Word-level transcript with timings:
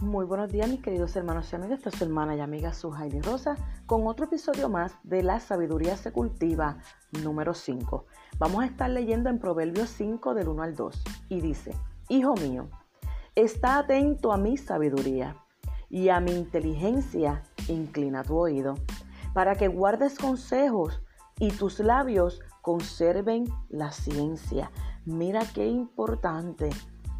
Muy 0.00 0.24
buenos 0.24 0.50
días 0.50 0.66
mis 0.66 0.80
queridos 0.80 1.14
hermanos 1.14 1.52
y 1.52 1.56
amigas, 1.56 1.76
esta 1.76 1.90
es 1.90 1.96
su 1.96 2.04
hermana 2.04 2.34
y 2.34 2.40
amiga 2.40 2.72
Sujaili 2.72 3.20
Rosa 3.20 3.56
con 3.84 4.06
otro 4.06 4.24
episodio 4.24 4.70
más 4.70 4.94
de 5.02 5.22
la 5.22 5.40
sabiduría 5.40 5.94
se 5.98 6.10
cultiva 6.10 6.78
número 7.22 7.52
5. 7.52 8.06
Vamos 8.38 8.62
a 8.62 8.66
estar 8.66 8.88
leyendo 8.88 9.28
en 9.28 9.38
Proverbios 9.38 9.90
5 9.90 10.32
del 10.32 10.48
1 10.48 10.62
al 10.62 10.74
2 10.74 11.02
y 11.28 11.42
dice, 11.42 11.74
Hijo 12.08 12.32
mío, 12.36 12.70
está 13.34 13.76
atento 13.76 14.32
a 14.32 14.38
mi 14.38 14.56
sabiduría 14.56 15.36
y 15.90 16.08
a 16.08 16.18
mi 16.18 16.32
inteligencia 16.32 17.42
inclina 17.68 18.24
tu 18.24 18.38
oído, 18.38 18.76
para 19.34 19.54
que 19.54 19.68
guardes 19.68 20.18
consejos 20.18 21.02
y 21.38 21.50
tus 21.50 21.78
labios 21.78 22.40
conserven 22.62 23.44
la 23.68 23.92
ciencia. 23.92 24.70
Mira 25.04 25.42
qué 25.54 25.66
importante 25.66 26.70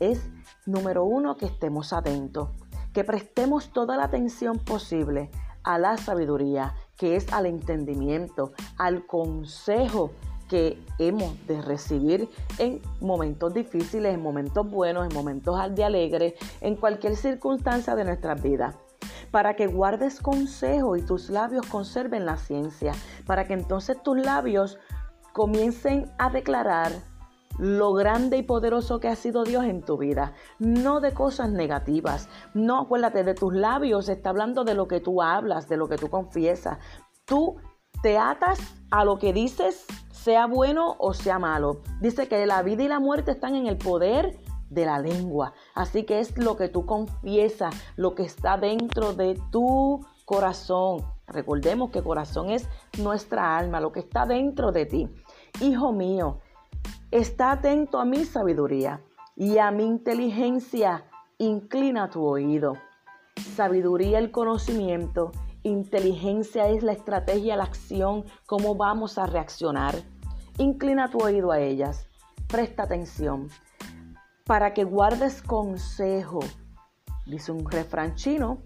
es, 0.00 0.30
número 0.66 1.04
uno, 1.04 1.36
que 1.36 1.46
estemos 1.46 1.92
atentos, 1.92 2.50
que 2.92 3.04
prestemos 3.04 3.72
toda 3.72 3.96
la 3.96 4.04
atención 4.04 4.58
posible 4.58 5.30
a 5.62 5.78
la 5.78 5.96
sabiduría, 5.96 6.74
que 6.96 7.16
es 7.16 7.32
al 7.32 7.46
entendimiento, 7.46 8.52
al 8.78 9.06
consejo 9.06 10.12
que 10.48 10.78
hemos 10.98 11.46
de 11.46 11.60
recibir 11.62 12.28
en 12.58 12.80
momentos 13.00 13.54
difíciles, 13.54 14.14
en 14.14 14.22
momentos 14.22 14.70
buenos, 14.70 15.06
en 15.08 15.14
momentos 15.14 15.58
de 15.74 15.84
alegre, 15.84 16.36
en 16.60 16.76
cualquier 16.76 17.16
circunstancia 17.16 17.96
de 17.96 18.04
nuestras 18.04 18.42
vidas. 18.42 18.76
Para 19.30 19.56
que 19.56 19.66
guardes 19.66 20.20
consejo 20.20 20.96
y 20.96 21.02
tus 21.02 21.30
labios 21.30 21.66
conserven 21.66 22.26
la 22.26 22.36
ciencia, 22.36 22.92
para 23.26 23.46
que 23.46 23.54
entonces 23.54 24.00
tus 24.02 24.16
labios 24.18 24.78
comiencen 25.32 26.12
a 26.18 26.30
declarar 26.30 26.92
lo 27.58 27.92
grande 27.92 28.36
y 28.38 28.42
poderoso 28.42 29.00
que 29.00 29.08
ha 29.08 29.16
sido 29.16 29.44
Dios 29.44 29.64
en 29.64 29.82
tu 29.82 29.96
vida, 29.98 30.32
no 30.58 31.00
de 31.00 31.12
cosas 31.12 31.50
negativas. 31.50 32.28
No, 32.54 32.80
acuérdate, 32.80 33.24
de 33.24 33.34
tus 33.34 33.54
labios 33.54 34.08
está 34.08 34.30
hablando 34.30 34.64
de 34.64 34.74
lo 34.74 34.88
que 34.88 35.00
tú 35.00 35.22
hablas, 35.22 35.68
de 35.68 35.76
lo 35.76 35.88
que 35.88 35.96
tú 35.96 36.10
confiesas. 36.10 36.78
Tú 37.24 37.56
te 38.02 38.18
atas 38.18 38.58
a 38.90 39.04
lo 39.04 39.18
que 39.18 39.32
dices, 39.32 39.86
sea 40.10 40.46
bueno 40.46 40.96
o 40.98 41.14
sea 41.14 41.38
malo. 41.38 41.80
Dice 42.00 42.28
que 42.28 42.44
la 42.46 42.62
vida 42.62 42.82
y 42.82 42.88
la 42.88 43.00
muerte 43.00 43.30
están 43.30 43.54
en 43.54 43.66
el 43.66 43.78
poder 43.78 44.38
de 44.68 44.84
la 44.84 44.98
lengua. 44.98 45.54
Así 45.74 46.04
que 46.04 46.20
es 46.20 46.36
lo 46.36 46.56
que 46.56 46.68
tú 46.68 46.84
confiesas, 46.84 47.74
lo 47.96 48.14
que 48.14 48.24
está 48.24 48.58
dentro 48.58 49.14
de 49.14 49.40
tu 49.50 50.04
corazón. 50.24 51.04
Recordemos 51.26 51.90
que 51.90 52.02
corazón 52.02 52.50
es 52.50 52.68
nuestra 52.98 53.56
alma, 53.56 53.80
lo 53.80 53.92
que 53.92 54.00
está 54.00 54.26
dentro 54.26 54.72
de 54.72 54.86
ti. 54.86 55.08
Hijo 55.60 55.92
mío, 55.92 56.40
Está 57.14 57.52
atento 57.52 58.00
a 58.00 58.04
mi 58.04 58.24
sabiduría 58.24 59.00
y 59.36 59.58
a 59.58 59.70
mi 59.70 59.84
inteligencia. 59.84 61.04
Inclina 61.38 62.10
tu 62.10 62.24
oído. 62.24 62.72
Sabiduría 63.54 64.18
el 64.18 64.32
conocimiento. 64.32 65.30
Inteligencia 65.62 66.66
es 66.66 66.82
la 66.82 66.90
estrategia, 66.90 67.54
la 67.54 67.62
acción, 67.62 68.24
cómo 68.46 68.74
vamos 68.74 69.16
a 69.16 69.26
reaccionar. 69.26 69.94
Inclina 70.58 71.08
tu 71.08 71.18
oído 71.18 71.52
a 71.52 71.60
ellas. 71.60 72.08
Presta 72.48 72.82
atención. 72.82 73.48
Para 74.44 74.74
que 74.74 74.82
guardes 74.82 75.40
consejo. 75.40 76.40
Dice 77.26 77.52
un 77.52 77.70
refrán 77.70 78.16
chino. 78.16 78.58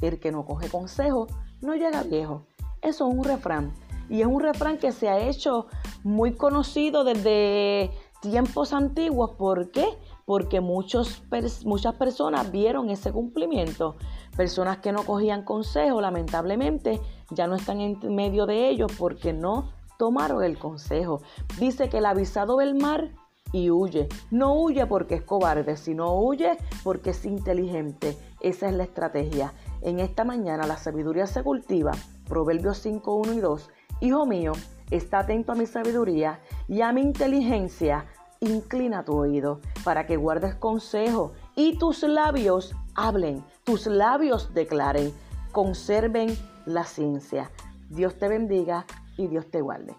El 0.00 0.18
que 0.18 0.32
no 0.32 0.46
coge 0.46 0.70
consejo 0.70 1.26
no 1.60 1.74
llega 1.74 2.04
viejo. 2.04 2.46
Eso 2.80 3.06
es 3.06 3.14
un 3.14 3.22
refrán. 3.22 3.74
Y 4.08 4.22
es 4.22 4.26
un 4.26 4.40
refrán 4.40 4.78
que 4.78 4.92
se 4.92 5.10
ha 5.10 5.18
hecho 5.18 5.66
muy 6.04 6.34
conocido 6.34 7.02
desde 7.02 7.90
tiempos 8.20 8.72
antiguos. 8.72 9.32
¿Por 9.32 9.72
qué? 9.72 9.86
Porque 10.24 10.60
muchos, 10.60 11.22
muchas 11.64 11.94
personas 11.94 12.52
vieron 12.52 12.90
ese 12.90 13.10
cumplimiento. 13.10 13.96
Personas 14.36 14.78
que 14.78 14.92
no 14.92 15.04
cogían 15.04 15.42
consejo, 15.42 16.00
lamentablemente, 16.00 17.00
ya 17.30 17.46
no 17.46 17.56
están 17.56 17.80
en 17.80 17.98
medio 18.14 18.46
de 18.46 18.68
ellos 18.68 18.92
porque 18.98 19.32
no 19.32 19.72
tomaron 19.98 20.44
el 20.44 20.58
consejo. 20.58 21.20
Dice 21.58 21.88
que 21.88 21.98
el 21.98 22.06
avisado 22.06 22.56
ve 22.56 22.64
el 22.64 22.74
mar 22.74 23.10
y 23.52 23.70
huye. 23.70 24.08
No 24.30 24.54
huye 24.54 24.86
porque 24.86 25.16
es 25.16 25.22
cobarde, 25.22 25.76
sino 25.76 26.14
huye 26.18 26.58
porque 26.82 27.10
es 27.10 27.24
inteligente. 27.24 28.18
Esa 28.40 28.68
es 28.68 28.74
la 28.74 28.84
estrategia. 28.84 29.52
En 29.80 30.00
esta 30.00 30.24
mañana 30.24 30.66
la 30.66 30.76
sabiduría 30.76 31.26
se 31.26 31.42
cultiva. 31.42 31.92
Proverbios 32.28 32.78
5, 32.78 33.14
1 33.14 33.32
y 33.34 33.40
2. 33.40 33.70
Hijo 34.00 34.26
mío, 34.26 34.52
está 34.90 35.20
atento 35.20 35.52
a 35.52 35.54
mi 35.54 35.66
sabiduría 35.66 36.40
y 36.68 36.82
a 36.82 36.92
mi 36.92 37.02
inteligencia, 37.02 38.06
inclina 38.40 39.04
tu 39.04 39.16
oído 39.16 39.60
para 39.84 40.06
que 40.06 40.16
guardes 40.16 40.54
consejo 40.54 41.32
y 41.56 41.78
tus 41.78 42.02
labios 42.02 42.74
hablen, 42.94 43.44
tus 43.64 43.86
labios 43.86 44.52
declaren, 44.54 45.12
conserven 45.52 46.36
la 46.66 46.84
ciencia. 46.84 47.50
Dios 47.88 48.18
te 48.18 48.28
bendiga 48.28 48.86
y 49.16 49.28
Dios 49.28 49.50
te 49.50 49.60
guarde. 49.60 49.94